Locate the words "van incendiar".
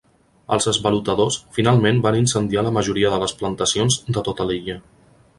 2.05-2.63